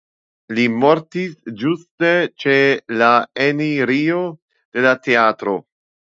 Li 0.59 0.63
mortis 0.83 1.35
ĝuste 1.63 2.11
ĉe 2.45 2.57
la 3.03 3.11
enirejo 3.45 4.25
de 4.73 4.89
la 4.89 4.97
teatro. 5.07 5.57